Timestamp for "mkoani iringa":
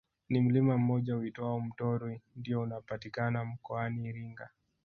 3.45-4.49